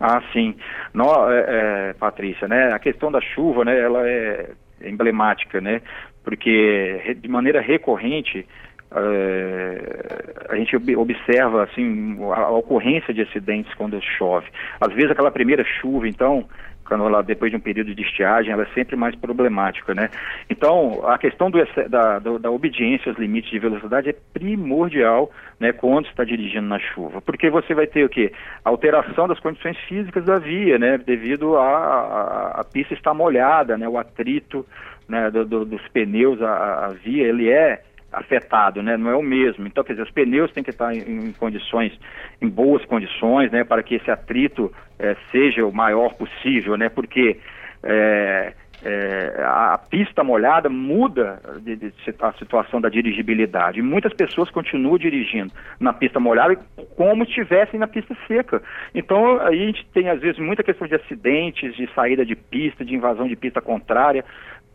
Ah, 0.00 0.20
sim. 0.32 0.56
No, 0.92 1.30
é, 1.30 1.44
é, 1.90 1.92
Patrícia, 1.92 2.48
né, 2.48 2.72
a 2.72 2.78
questão 2.80 3.12
da 3.12 3.20
chuva, 3.20 3.64
né, 3.64 3.80
ela 3.80 4.00
é 4.04 4.50
emblemática, 4.84 5.60
né? 5.60 5.80
Porque 6.22 7.16
de 7.16 7.28
maneira 7.28 7.60
recorrente 7.60 8.46
uh, 8.92 10.52
a 10.52 10.56
gente 10.56 10.76
observa 10.96 11.64
assim 11.64 12.16
a, 12.34 12.50
ocorrência 12.50 13.12
de 13.12 13.22
acidentes 13.22 13.72
quando 13.74 14.00
chove. 14.02 14.46
Às 14.80 14.92
vezes 14.92 15.10
aquela 15.10 15.30
primeira 15.30 15.64
chuva, 15.64 16.08
então, 16.08 16.46
quando 16.86 17.06
ela 17.06 17.22
depois 17.22 17.50
de 17.50 17.56
um 17.56 17.60
período 17.60 17.94
de 17.94 18.02
estiagem, 18.02 18.52
ela 18.52 18.64
é 18.64 18.74
sempre 18.74 18.96
mais 18.96 19.14
problemática, 19.16 19.94
né? 19.94 20.10
Então, 20.50 21.00
a 21.06 21.16
questão 21.16 21.50
do, 21.50 21.58
da, 21.88 22.18
do, 22.18 22.38
da 22.38 22.50
obediência 22.50 23.10
aos 23.10 23.18
limites 23.18 23.50
de 23.50 23.58
velocidade 23.58 24.10
é 24.10 24.16
primordial, 24.34 25.30
né, 25.58 25.72
quando 25.72 26.06
está 26.06 26.24
dirigindo 26.24 26.66
na 26.66 26.78
chuva, 26.78 27.20
porque 27.22 27.48
você 27.48 27.72
vai 27.72 27.86
ter 27.86 28.04
o 28.04 28.08
quê? 28.08 28.32
Alteração 28.64 29.26
das 29.26 29.40
condições 29.40 29.78
físicas 29.88 30.24
da 30.24 30.38
via, 30.38 30.78
né, 30.78 30.98
devido 30.98 31.56
a, 31.56 31.62
a, 31.62 32.60
a 32.60 32.64
pista 32.64 32.94
estar 32.94 33.14
molhada, 33.14 33.78
né, 33.78 33.88
o 33.88 33.96
atrito, 33.96 34.66
né, 35.08 35.30
do, 35.30 35.44
do, 35.44 35.64
dos 35.64 35.88
pneus, 35.88 36.42
a, 36.42 36.86
a 36.86 36.88
via, 36.88 37.26
ele 37.26 37.48
é 37.48 37.80
afetado, 38.12 38.82
né? 38.82 38.96
Não 38.96 39.10
é 39.10 39.16
o 39.16 39.22
mesmo. 39.22 39.66
Então, 39.66 39.82
quer 39.82 39.94
dizer, 39.94 40.02
os 40.02 40.10
pneus 40.10 40.52
têm 40.52 40.62
que 40.62 40.70
estar 40.70 40.94
em, 40.94 41.28
em 41.28 41.32
condições, 41.32 41.98
em 42.40 42.48
boas 42.48 42.84
condições, 42.84 43.50
né? 43.50 43.64
Para 43.64 43.82
que 43.82 43.94
esse 43.94 44.10
atrito 44.10 44.72
é, 44.98 45.16
seja 45.30 45.64
o 45.66 45.72
maior 45.72 46.14
possível, 46.14 46.76
né? 46.76 46.88
Porque 46.88 47.38
é, 47.82 48.52
é, 48.84 49.42
a 49.44 49.78
pista 49.78 50.24
molhada 50.24 50.68
muda 50.68 51.40
de, 51.60 51.76
de, 51.76 51.92
a 52.20 52.32
situação 52.32 52.80
da 52.80 52.88
dirigibilidade. 52.88 53.80
Muitas 53.80 54.12
pessoas 54.12 54.50
continuam 54.50 54.98
dirigindo 54.98 55.52
na 55.78 55.92
pista 55.92 56.18
molhada 56.18 56.58
como 56.96 57.22
estivessem 57.22 57.78
na 57.78 57.86
pista 57.86 58.16
seca. 58.26 58.60
Então, 58.94 59.40
aí 59.40 59.62
a 59.62 59.66
gente 59.66 59.86
tem, 59.92 60.08
às 60.08 60.20
vezes, 60.20 60.38
muita 60.38 60.64
questão 60.64 60.88
de 60.88 60.96
acidentes, 60.96 61.74
de 61.76 61.88
saída 61.94 62.26
de 62.26 62.34
pista, 62.34 62.84
de 62.84 62.94
invasão 62.94 63.28
de 63.28 63.36
pista 63.36 63.60
contrária, 63.60 64.24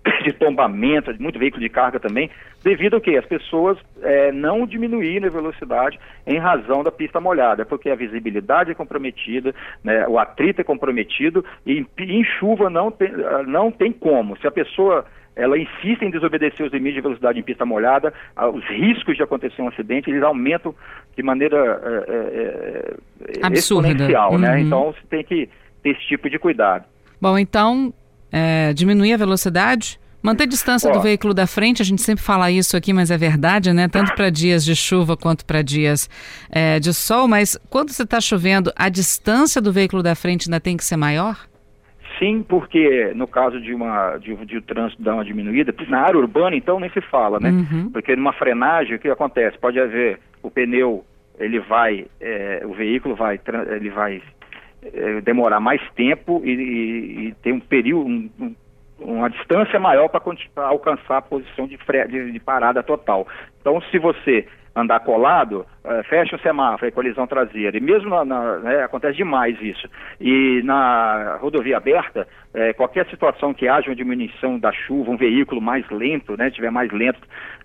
de 0.24 0.34
tombamento, 0.34 1.14
muito 1.20 1.40
veículo 1.40 1.62
de 1.62 1.70
carga 1.70 2.00
também, 2.00 2.30
devido 2.64 2.96
ao 2.96 3.02
que 3.02 3.18
as 3.18 3.26
pessoas 3.26 3.78
é, 4.02 4.32
não 4.32 4.66
diminuírem 4.66 5.28
a 5.28 5.32
velocidade 5.32 6.00
em 6.26 6.38
razão 6.38 6.84
da 6.84 6.92
pista 6.92 7.20
molhada, 7.20 7.66
porque 7.66 7.90
a 7.90 7.96
visibilidade 7.96 8.72
é 8.72 8.76
comprometida, 8.76 9.54
né, 9.84 10.08
o 10.08 10.20
atrito 10.20 10.62
é 10.62 10.64
comprometido 10.64 11.44
e 11.66 11.80
em, 11.80 11.88
em 12.00 12.24
chuva 12.24 12.70
não 12.70 12.92
tem, 12.92 13.12
não 13.46 13.72
tem 13.72 13.92
como. 13.92 14.38
Se 14.38 14.48
a 14.48 14.52
pessoa 14.52 15.06
ela 15.36 15.58
insiste 15.58 16.02
em 16.02 16.10
desobedecer 16.10 16.66
os 16.66 16.74
limites 16.74 16.96
de 16.96 17.02
velocidade 17.02 17.40
em 17.40 17.44
pista 17.44 17.64
molhada, 17.64 18.12
os 18.54 18.66
riscos 18.66 19.16
de 19.16 19.22
acontecer 19.22 19.62
um 19.62 19.68
acidente, 19.68 20.10
eles 20.10 20.24
aumentam 20.24 20.74
de 21.16 21.22
maneira 21.22 21.80
é, 22.08 23.46
é, 23.46 23.54
exponencial, 23.54 24.38
né? 24.40 24.50
uhum. 24.50 24.56
né? 24.56 24.62
Então, 24.62 24.86
você 24.92 25.08
tem 25.08 25.24
que 25.24 25.48
ter 25.84 25.92
esse 25.92 26.08
tipo 26.08 26.28
de 26.28 26.40
cuidado. 26.40 26.86
Bom, 27.22 27.38
então, 27.38 27.94
é, 28.32 28.74
diminuir 28.74 29.14
a 29.14 29.18
velocidade, 29.18 30.00
manter 30.22 30.48
distância 30.48 30.90
Ó, 30.90 30.94
do 30.94 31.02
veículo 31.02 31.34
da 31.34 31.48
frente, 31.48 31.82
a 31.82 31.86
gente 31.86 32.02
sempre 32.02 32.24
fala 32.24 32.52
isso 32.52 32.76
aqui, 32.76 32.94
mas 32.94 33.12
é 33.12 33.18
verdade, 33.18 33.72
né? 33.74 33.88
Tanto 33.88 34.14
para 34.14 34.30
dias 34.30 34.64
de 34.66 34.76
chuva 34.76 35.16
quanto 35.16 35.46
para 35.46 35.62
dias 35.62 36.10
é, 36.52 36.80
de 36.80 36.94
sol, 36.94 37.28
mas 37.28 37.58
quando 37.70 37.92
você 37.92 38.04
está 38.04 38.20
chovendo, 38.20 38.72
a 38.76 38.90
distância 38.90 39.62
do 39.62 39.72
veículo 39.72 40.04
da 40.04 40.16
frente 40.16 40.48
ainda 40.48 40.60
tem 40.60 40.76
que 40.76 40.84
ser 40.84 40.98
maior? 40.98 41.38
Sim, 42.20 42.44
porque 42.48 43.14
no 43.16 43.28
caso 43.28 43.62
de 43.62 43.74
uma 43.74 44.18
de, 44.18 44.36
de 44.46 44.58
o 44.58 44.62
trânsito 44.62 45.02
dar 45.04 45.14
uma 45.14 45.26
diminuída, 45.26 45.74
na 45.88 46.02
área 46.02 46.18
urbana 46.18 46.56
então 46.56 46.80
nem 46.80 46.90
se 46.90 47.02
fala, 47.02 47.40
né? 47.40 47.52
Uhum. 47.52 47.92
Porque 47.92 48.16
numa 48.16 48.34
frenagem 48.34 48.96
o 48.96 49.00
que 49.00 49.08
acontece? 49.08 49.58
Pode 49.60 49.80
haver 49.80 50.20
o 50.42 50.50
pneu, 50.50 51.06
ele 51.40 51.60
vai, 51.60 52.08
é, 52.20 52.64
o 52.66 52.74
veículo 52.74 53.16
vai, 53.16 53.40
ele 53.76 53.90
vai 53.92 54.22
é, 54.84 55.22
demorar 55.22 55.60
mais 55.60 55.82
tempo 55.92 56.42
e, 56.44 56.52
e, 56.52 57.28
e 57.28 57.34
ter 57.36 57.52
um 57.52 57.60
período, 57.60 58.08
um, 58.10 58.56
uma 59.00 59.30
distância 59.30 59.80
maior 59.80 60.10
para 60.10 60.68
alcançar 60.68 61.18
a 61.18 61.22
posição 61.22 61.68
de, 61.68 61.78
fre 61.78 62.08
de, 62.08 62.32
de 62.32 62.40
parada 62.40 62.82
total. 62.82 63.28
Então, 63.62 63.82
se 63.92 64.00
você 64.00 64.48
andar 64.78 65.00
colado, 65.00 65.66
uh, 65.84 66.04
fecha 66.08 66.36
o 66.36 66.40
semáforo, 66.40 66.88
é 66.88 66.92
colisão 66.92 67.26
traseira. 67.26 67.76
E 67.78 67.82
mesmo 67.82 68.10
na, 68.10 68.24
na 68.24 68.58
né, 68.60 68.84
acontece 68.84 69.18
demais 69.18 69.60
isso. 69.62 69.90
E 70.22 70.62
na 70.64 71.38
rodovia 71.42 71.78
aberta, 71.78 72.28
é, 72.54 72.74
qualquer 72.74 73.08
situação 73.08 73.54
que 73.54 73.68
haja 73.68 73.90
uma 73.90 73.96
diminuição 73.96 74.60
da 74.60 74.72
chuva, 74.72 75.12
um 75.12 75.18
veículo 75.18 75.60
mais 75.60 75.88
lento, 75.90 76.38
né, 76.38 76.52
tiver 76.52 76.72
mais 76.72 76.92
lento 76.92 77.20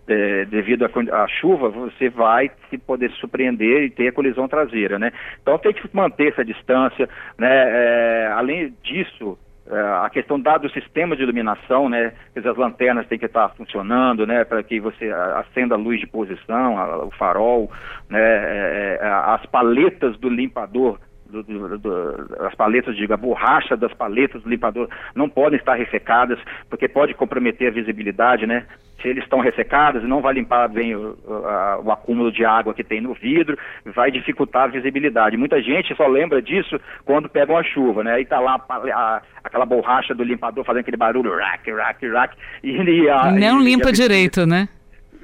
é, 0.09 0.45
devido 0.47 0.85
à 0.85 1.29
chuva, 1.29 1.69
você 1.69 2.09
vai 2.09 2.51
se 2.69 2.79
poder 2.79 3.11
surpreender 3.13 3.85
e 3.85 3.91
ter 3.91 4.09
a 4.09 4.13
colisão 4.13 4.49
traseira, 4.49 4.99
né? 4.99 5.13
Então 5.41 5.59
tem 5.59 5.73
que 5.73 5.89
manter 5.93 6.33
essa 6.33 6.45
distância, 6.45 7.09
né? 7.39 7.49
É, 7.51 8.33
além 8.35 8.75
disso, 8.83 9.39
é, 9.39 9.52
a 9.73 10.11
questão 10.11 10.39
dado 10.39 10.67
o 10.67 10.71
sistema 10.71 11.17
de 11.17 11.23
iluminação, 11.23 11.89
né, 11.89 12.13
as 12.37 12.57
lanternas 12.57 13.07
têm 13.07 13.19
que 13.19 13.27
estar 13.27 13.49
funcionando, 13.51 14.27
né, 14.27 14.45
para 14.45 14.63
que 14.63 14.81
você 14.81 15.11
acenda 15.37 15.75
a 15.75 15.79
luz 15.79 16.01
de 16.01 16.07
posição, 16.07 16.79
a, 16.79 17.05
o 17.05 17.11
farol, 17.13 17.71
né, 18.09 18.21
é, 18.21 18.99
é, 19.01 19.07
as 19.07 19.45
paletas 19.47 20.17
do 20.19 20.29
limpador 20.29 20.99
do, 21.33 21.43
do, 21.43 21.79
do, 21.79 22.37
as 22.41 22.55
paletas, 22.55 22.95
diga, 22.95 23.15
a 23.15 23.17
borracha 23.17 23.77
das 23.77 23.93
paletas 23.95 24.43
do 24.43 24.49
limpador 24.49 24.89
não 25.15 25.29
podem 25.29 25.59
estar 25.59 25.75
ressecadas, 25.75 26.39
porque 26.69 26.87
pode 26.87 27.15
comprometer 27.15 27.69
a 27.69 27.73
visibilidade, 27.73 28.47
né? 28.47 28.67
Se 29.01 29.09
eles 29.09 29.25
estão 29.25 29.41
ressecados, 29.41 30.05
não 30.05 30.21
vai 30.21 30.35
limpar 30.35 30.69
bem 30.69 30.95
o, 30.95 31.17
a, 31.27 31.81
o 31.83 31.91
acúmulo 31.91 32.31
de 32.31 32.45
água 32.45 32.73
que 32.73 32.85
tem 32.85 33.01
no 33.01 33.15
vidro, 33.15 33.59
vai 33.87 34.13
dificultar 34.13 34.65
a 34.65 34.69
visibilidade. 34.69 35.37
Muita 35.37 35.61
gente 35.61 35.97
só 35.97 36.07
lembra 36.07 36.41
disso 36.41 36.79
quando 37.05 37.29
pega 37.29 37.53
uma 37.53 37.65
chuva, 37.65 38.05
né? 38.05 38.15
Aí 38.15 38.25
tá 38.25 38.39
lá 38.39 38.63
a, 38.69 38.77
a, 38.77 39.23
aquela 39.43 39.67
borracha 39.67 40.15
do 40.15 40.23
limpador 40.23 40.65
fazendo 40.65 40.83
aquele 40.83 40.97
barulho, 40.97 41.35
rack, 41.35 41.73
rack, 41.73 42.09
rack. 42.09 42.37
E, 42.63 42.71
e 42.71 43.41
não 43.41 43.61
e, 43.61 43.65
limpa 43.65 43.91
direito, 43.91 44.47
né? 44.47 44.69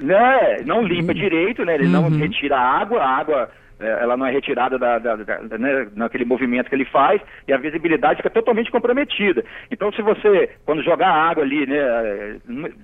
Né? 0.00 0.58
Não 0.64 0.82
limpa 0.82 1.12
uhum. 1.12 1.18
direito, 1.18 1.64
né? 1.64 1.74
Ele 1.74 1.86
uhum. 1.86 1.90
não 1.90 2.08
retira 2.08 2.56
a 2.56 2.80
água, 2.80 3.00
a 3.00 3.16
água 3.16 3.50
ela 3.80 4.16
não 4.16 4.26
é 4.26 4.30
retirada 4.30 4.78
da, 4.78 4.98
da, 4.98 5.16
da, 5.16 5.58
né, 5.58 5.88
naquele 5.94 6.24
movimento 6.24 6.68
que 6.68 6.74
ele 6.74 6.84
faz 6.84 7.20
e 7.46 7.52
a 7.52 7.56
visibilidade 7.56 8.18
fica 8.18 8.30
totalmente 8.30 8.70
comprometida. 8.70 9.44
Então, 9.70 9.92
se 9.92 10.02
você, 10.02 10.50
quando 10.64 10.82
jogar 10.82 11.10
água 11.10 11.42
ali, 11.42 11.66
né, 11.66 12.38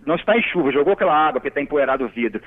não 0.06 0.14
está 0.14 0.36
em 0.36 0.42
chuva, 0.42 0.72
jogou 0.72 0.92
aquela 0.92 1.14
água 1.14 1.40
porque 1.40 1.48
está 1.48 1.60
empoeirado 1.60 2.04
o 2.04 2.08
vidro, 2.08 2.40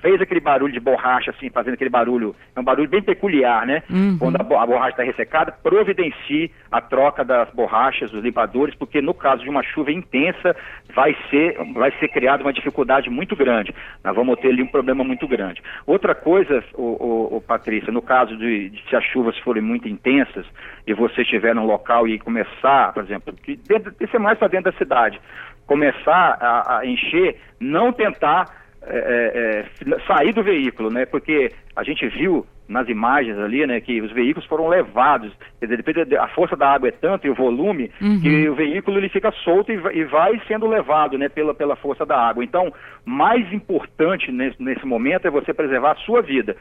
fez 0.00 0.20
aquele 0.20 0.40
barulho 0.40 0.72
de 0.72 0.80
borracha, 0.80 1.30
assim, 1.30 1.50
fazendo 1.50 1.74
aquele 1.74 1.90
barulho, 1.90 2.34
é 2.54 2.60
um 2.60 2.64
barulho 2.64 2.88
bem 2.88 3.02
peculiar, 3.02 3.66
né? 3.66 3.82
Uhum. 3.90 4.16
Quando 4.18 4.36
a, 4.36 4.62
a 4.62 4.66
borracha 4.66 4.90
está 4.90 5.02
ressecada, 5.02 5.52
providencie 5.52 6.50
a 6.70 6.80
troca 6.80 7.24
das 7.24 7.50
borrachas, 7.50 8.10
dos 8.10 8.22
limpadores, 8.22 8.74
porque 8.74 9.00
no 9.00 9.14
caso 9.14 9.42
de 9.42 9.50
uma 9.50 9.62
chuva 9.62 9.90
intensa, 9.90 10.54
vai 10.94 11.16
ser, 11.30 11.56
vai 11.74 11.92
ser 11.98 12.08
criada 12.08 12.42
uma 12.42 12.52
dificuldade 12.52 13.10
muito 13.10 13.34
grande. 13.36 13.74
Nós 14.04 14.14
vamos 14.14 14.38
ter 14.40 14.48
ali 14.48 14.62
um 14.62 14.66
problema 14.66 15.04
muito 15.04 15.26
grande. 15.26 15.62
Outra 15.86 16.14
coisa, 16.14 16.62
o, 16.74 16.82
o, 16.82 17.36
o 17.36 17.40
Patrícia, 17.40 17.81
no 17.90 18.02
caso 18.02 18.36
de, 18.36 18.70
de, 18.70 18.82
se 18.88 18.94
as 18.94 19.04
chuvas 19.04 19.36
forem 19.38 19.62
muito 19.62 19.88
intensas 19.88 20.46
e 20.86 20.94
você 20.94 21.22
estiver 21.22 21.54
num 21.54 21.66
local 21.66 22.06
e 22.06 22.18
começar, 22.18 22.92
por 22.92 23.02
exemplo, 23.02 23.34
dentro, 23.66 23.94
isso 24.00 24.16
é 24.16 24.18
mais 24.18 24.38
para 24.38 24.48
dentro 24.48 24.70
da 24.70 24.78
cidade, 24.78 25.20
começar 25.66 26.38
a, 26.40 26.78
a 26.78 26.86
encher, 26.86 27.36
não 27.58 27.92
tentar 27.92 28.46
é, 28.84 28.96
é, 28.96 29.94
é, 29.94 30.00
sair 30.06 30.32
do 30.32 30.42
veículo, 30.42 30.90
né? 30.90 31.06
Porque 31.06 31.50
a 31.76 31.84
gente 31.84 32.06
viu 32.08 32.44
nas 32.68 32.88
imagens 32.88 33.38
ali, 33.38 33.66
né, 33.66 33.80
que 33.80 34.00
os 34.00 34.10
veículos 34.12 34.48
foram 34.48 34.66
levados, 34.66 35.32
quer 35.60 35.66
dizer, 35.66 36.18
a 36.18 36.28
força 36.28 36.56
da 36.56 36.72
água 36.72 36.88
é 36.88 36.92
tanto 36.92 37.26
e 37.26 37.30
o 37.30 37.34
volume 37.34 37.90
uhum. 38.00 38.20
que 38.20 38.48
o 38.48 38.54
veículo 38.54 38.98
ele 38.98 39.08
fica 39.08 39.30
solto 39.44 39.70
e, 39.70 39.74
e, 39.74 40.04
vai 40.04 40.40
sendo 40.48 40.66
levado, 40.66 41.18
né, 41.18 41.28
pela, 41.28 41.54
pela 41.54 41.76
força 41.76 42.06
da 42.06 42.16
água. 42.16 42.42
Então, 42.42 42.72
mais 43.04 43.52
importante 43.52 44.32
nesse, 44.32 44.60
nesse 44.62 44.86
momento 44.86 45.26
é 45.26 45.30
você 45.30 45.52
preservar 45.52 45.92
a 45.92 45.96
sua 45.96 46.22
vida. 46.22 46.56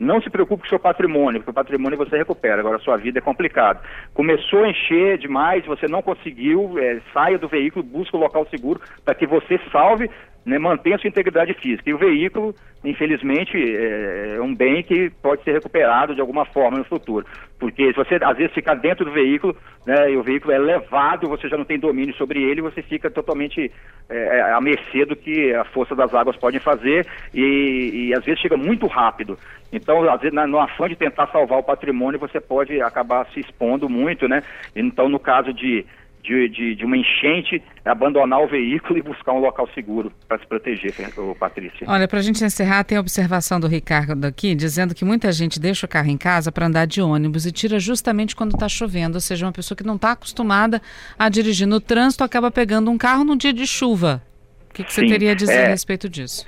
Não 0.00 0.22
se 0.22 0.30
preocupe 0.30 0.62
com 0.62 0.66
o 0.66 0.70
seu 0.70 0.78
patrimônio, 0.78 1.40
porque 1.40 1.50
o 1.50 1.54
patrimônio 1.54 1.98
você 1.98 2.16
recupera, 2.16 2.60
agora 2.60 2.78
a 2.78 2.80
sua 2.80 2.96
vida 2.96 3.18
é 3.18 3.22
complicado. 3.22 3.84
Começou 4.14 4.64
a 4.64 4.70
encher 4.70 5.18
demais, 5.18 5.66
você 5.66 5.86
não 5.86 6.00
conseguiu, 6.00 6.78
é, 6.78 7.02
saia 7.12 7.38
do 7.38 7.46
veículo, 7.46 7.86
o 7.92 8.16
um 8.16 8.20
local 8.20 8.46
seguro 8.46 8.80
para 9.04 9.14
que 9.14 9.26
você 9.26 9.60
salve 9.70 10.10
né, 10.44 10.58
mantenha 10.58 10.98
sua 10.98 11.08
integridade 11.08 11.54
física. 11.54 11.88
E 11.88 11.94
o 11.94 11.98
veículo, 11.98 12.54
infelizmente, 12.84 13.56
é, 13.56 14.36
é 14.36 14.40
um 14.40 14.54
bem 14.54 14.82
que 14.82 15.10
pode 15.22 15.42
ser 15.44 15.52
recuperado 15.52 16.14
de 16.14 16.20
alguma 16.20 16.44
forma 16.46 16.78
no 16.78 16.84
futuro. 16.84 17.26
Porque 17.58 17.88
se 17.88 17.96
você, 17.96 18.18
às 18.22 18.36
vezes, 18.36 18.54
ficar 18.54 18.74
dentro 18.74 19.04
do 19.04 19.12
veículo, 19.12 19.54
né, 19.86 20.12
e 20.12 20.16
o 20.16 20.22
veículo 20.22 20.52
é 20.52 20.58
levado, 20.58 21.28
você 21.28 21.48
já 21.48 21.56
não 21.56 21.64
tem 21.64 21.78
domínio 21.78 22.14
sobre 22.14 22.42
ele, 22.42 22.62
você 22.62 22.80
fica 22.82 23.10
totalmente 23.10 23.70
é, 24.08 24.40
à 24.52 24.60
mercê 24.60 25.04
do 25.04 25.14
que 25.14 25.54
a 25.54 25.64
força 25.64 25.94
das 25.94 26.14
águas 26.14 26.36
pode 26.36 26.58
fazer 26.58 27.06
e, 27.34 28.08
e 28.08 28.14
às 28.14 28.24
vezes 28.24 28.40
chega 28.40 28.56
muito 28.56 28.86
rápido. 28.86 29.38
Então, 29.72 30.08
às 30.10 30.20
vezes, 30.20 30.34
no 30.48 30.58
afã 30.58 30.88
de 30.88 30.96
tentar 30.96 31.28
salvar 31.28 31.58
o 31.58 31.62
patrimônio, 31.62 32.18
você 32.18 32.40
pode 32.40 32.80
acabar 32.80 33.26
se 33.26 33.40
expondo 33.40 33.88
muito, 33.88 34.26
né? 34.26 34.42
Então, 34.74 35.08
no 35.08 35.18
caso 35.18 35.52
de 35.52 35.84
de, 36.22 36.48
de, 36.48 36.74
de, 36.74 36.84
uma 36.84 36.96
enchente, 36.96 37.62
abandonar 37.84 38.40
o 38.42 38.48
veículo 38.48 38.98
e 38.98 39.02
buscar 39.02 39.32
um 39.32 39.40
local 39.40 39.68
seguro 39.74 40.12
para 40.28 40.38
se 40.38 40.46
proteger, 40.46 40.92
Patrícia. 41.38 41.86
Olha, 41.88 42.06
para 42.06 42.18
a 42.18 42.22
gente 42.22 42.44
encerrar, 42.44 42.84
tem 42.84 42.98
a 42.98 43.00
observação 43.00 43.58
do 43.58 43.66
Ricardo 43.66 44.24
aqui, 44.24 44.54
dizendo 44.54 44.94
que 44.94 45.04
muita 45.04 45.32
gente 45.32 45.58
deixa 45.58 45.86
o 45.86 45.88
carro 45.88 46.08
em 46.08 46.18
casa 46.18 46.52
para 46.52 46.66
andar 46.66 46.86
de 46.86 47.00
ônibus 47.00 47.46
e 47.46 47.52
tira 47.52 47.78
justamente 47.78 48.36
quando 48.36 48.54
está 48.54 48.68
chovendo, 48.68 49.16
ou 49.16 49.20
seja, 49.20 49.46
uma 49.46 49.52
pessoa 49.52 49.76
que 49.76 49.84
não 49.84 49.96
está 49.96 50.12
acostumada 50.12 50.80
a 51.18 51.28
dirigir 51.28 51.66
no 51.66 51.80
trânsito 51.80 52.22
acaba 52.22 52.50
pegando 52.50 52.90
um 52.90 52.98
carro 52.98 53.24
no 53.24 53.36
dia 53.36 53.52
de 53.52 53.66
chuva. 53.66 54.22
O 54.70 54.74
que, 54.74 54.84
que 54.84 54.92
você 54.92 55.06
teria 55.06 55.32
a 55.32 55.34
dizer 55.34 55.52
é... 55.52 55.66
a 55.66 55.68
respeito 55.68 56.08
disso? 56.08 56.46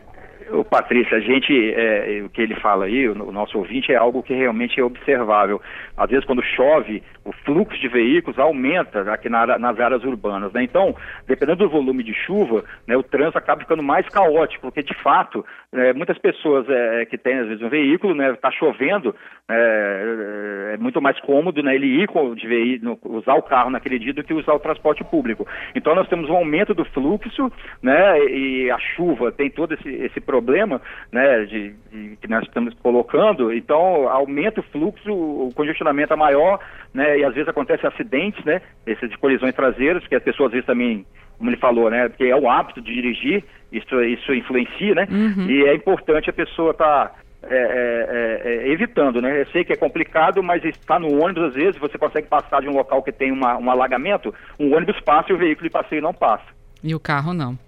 O 0.53 0.65
Patrícia, 0.65 1.17
a 1.17 1.21
gente, 1.21 1.53
é, 1.75 2.23
o 2.25 2.29
que 2.29 2.43
ele 2.43 2.55
fala 2.57 2.85
aí, 2.85 3.09
o, 3.09 3.13
o, 3.13 3.33
nosso 3.33 3.57
ouvinte, 3.57 3.91
é 3.91 3.97
algo 3.97 4.23
que 4.23 4.35
realmente 4.35 4.79
é 4.79 4.85
observável. 4.85 5.61
Às 5.97 6.11
vezes, 6.11 6.27
quando 6.27 6.43
chove, 6.43 7.03
o 7.25 7.33
fluxo 7.45 7.81
de 7.81 7.89
veículos 7.89 8.39
aumenta 8.39 9.01
aqui 9.13 9.29
na, 9.29 9.59
nas 9.59 9.81
áreas 9.81 10.05
urbanas. 10.05 10.53
Né? 10.53 10.65
Então, 10.65 10.95
dependendo 11.27 11.65
do 11.65 11.71
volume 11.71 12.03
de 12.03 12.13
chuva, 12.13 12.65
né, 12.87 12.97
o 12.97 13.03
trânsito 13.03 13.39
acaba 13.39 13.63
ficando 13.63 13.83
mais 13.83 14.07
caótico, 14.09 14.63
porque, 14.63 14.83
de 14.83 14.95
fato, 15.03 15.45
é, 15.73 15.93
muitas 15.95 16.19
pessoas 16.19 16.67
é, 16.69 17.07
que 17.07 17.17
têm, 17.17 17.39
às 17.39 17.49
vezes, 17.49 17.63
um 17.63 17.69
veículo, 17.69 18.13
está 18.33 18.51
né, 18.51 18.57
chovendo, 18.59 19.15
é, 19.51 20.75
é, 20.75 20.77
muito 20.77 21.01
mais 21.01 21.19
cômodo 21.21 21.63
né, 21.63 21.75
ele 21.75 22.03
ir 22.03 22.09
com, 22.09 22.35
de 22.35 22.47
veículo, 22.47 22.99
usar 23.05 23.35
o 23.35 23.43
carro 23.43 23.71
naquele 23.71 23.99
dia 23.99 24.13
do 24.13 24.23
que 24.23 24.35
usar 24.35 24.53
o 24.53 24.61
transporte 24.61 25.03
público. 25.05 25.47
Então, 25.75 25.95
nós 25.95 26.09
temos 26.09 26.29
um 26.29 26.37
aumento 26.37 26.75
do 26.75 26.85
fluxo, 26.85 27.51
né, 27.83 28.19
e 28.27 28.71
a 28.71 28.79
chuva 28.79 29.33
tem 29.33 29.49
todo 29.49 29.73
esse, 29.75 29.89
esse 29.89 30.21
problema 30.21 30.42
problema 30.43 30.81
né, 31.11 31.45
de, 31.45 31.75
de, 31.91 32.17
que 32.17 32.29
nós 32.29 32.43
estamos 32.43 32.75
colocando, 32.83 33.53
então 33.53 34.09
aumenta 34.09 34.61
o 34.61 34.65
fluxo, 34.65 35.13
o 35.13 35.53
congestionamento 35.55 36.13
é 36.13 36.17
maior, 36.17 36.59
né, 36.93 37.19
e 37.19 37.25
às 37.25 37.33
vezes 37.33 37.49
acontece 37.49 37.87
acidentes, 37.87 38.45
né, 38.45 38.61
esses 38.87 39.09
de 39.09 39.17
colisões 39.19 39.55
traseiras, 39.55 40.07
que 40.07 40.15
as 40.15 40.23
pessoas 40.23 40.49
às 40.49 40.53
vezes 40.53 40.67
também, 40.67 41.07
como 41.39 41.49
ele 41.49 41.57
falou, 41.57 41.89
né, 41.89 42.09
porque 42.09 42.25
é 42.25 42.37
o 42.37 42.51
hábito 42.51 42.81
de 42.81 42.93
dirigir, 42.93 43.45
isso, 43.71 44.03
isso 44.03 44.35
influencia, 44.35 44.95
né, 44.95 45.07
uhum. 45.11 45.47
e 45.49 45.65
é 45.65 45.75
importante 45.75 46.29
a 46.29 46.33
pessoa 46.33 46.73
estar 46.73 47.09
tá, 47.09 47.15
é, 47.45 47.57
é, 47.57 47.57
é, 47.57 48.69
é, 48.69 48.73
evitando, 48.73 49.21
né? 49.21 49.41
Eu 49.41 49.47
sei 49.47 49.65
que 49.65 49.73
é 49.73 49.77
complicado, 49.77 50.41
mas 50.45 50.65
está 50.65 50.97
no 50.97 51.21
ônibus, 51.21 51.49
às 51.49 51.55
vezes, 51.55 51.77
você 51.77 51.99
consegue 51.99 52.29
passar 52.29 52.61
de 52.61 52.69
um 52.69 52.73
local 52.73 53.03
que 53.03 53.11
tem 53.11 53.33
uma, 53.33 53.59
um 53.59 53.69
alagamento, 53.69 54.33
um 54.61 54.73
ônibus 54.73 55.01
passa 55.01 55.33
e 55.33 55.35
o 55.35 55.39
veículo 55.39 55.67
de 55.67 55.73
passeio 55.73 56.01
não 56.01 56.15
passa. 56.15 56.45
E 56.85 56.95
o 56.95 57.01
carro 57.01 57.35
não. 57.35 57.59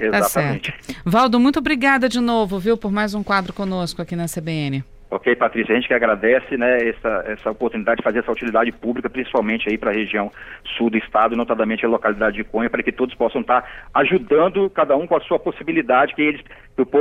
Exatamente. 0.00 0.72
Tá. 0.72 0.94
Valdo, 1.04 1.38
muito 1.40 1.58
obrigada 1.58 2.08
de 2.08 2.20
novo, 2.20 2.58
viu, 2.58 2.76
por 2.76 2.90
mais 2.90 3.14
um 3.14 3.22
quadro 3.22 3.52
conosco 3.52 4.02
aqui 4.02 4.14
na 4.14 4.26
CBN. 4.26 4.84
Ok, 5.10 5.34
Patrícia, 5.36 5.72
a 5.72 5.76
gente 5.76 5.88
que 5.88 5.94
agradece 5.94 6.58
né, 6.58 6.86
essa, 6.86 7.24
essa 7.26 7.50
oportunidade 7.50 7.96
de 7.96 8.04
fazer 8.04 8.18
essa 8.18 8.30
utilidade 8.30 8.70
pública, 8.72 9.08
principalmente 9.08 9.66
aí 9.66 9.78
para 9.78 9.90
a 9.90 9.94
região 9.94 10.30
sul 10.76 10.90
do 10.90 10.98
estado, 10.98 11.34
notadamente 11.34 11.84
a 11.84 11.88
localidade 11.88 12.36
de 12.36 12.44
Conha, 12.44 12.68
para 12.68 12.82
que 12.82 12.92
todos 12.92 13.14
possam 13.14 13.40
estar 13.40 13.62
tá 13.62 13.68
ajudando 13.94 14.68
cada 14.68 14.94
um 14.96 15.06
com 15.06 15.16
a 15.16 15.20
sua 15.20 15.38
possibilidade, 15.38 16.14
que 16.14 16.20
eles, 16.20 16.42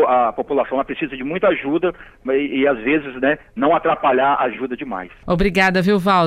a 0.08 0.32
população 0.32 0.82
precisa 0.86 1.18
de 1.18 1.24
muita 1.24 1.50
ajuda 1.50 1.94
e, 2.28 2.62
e 2.62 2.68
às 2.68 2.80
vezes 2.80 3.14
né, 3.20 3.40
não 3.54 3.76
atrapalhar 3.76 4.38
ajuda 4.40 4.78
demais. 4.78 5.12
Obrigada, 5.26 5.82
viu, 5.82 6.00
Valdo? 6.00 6.26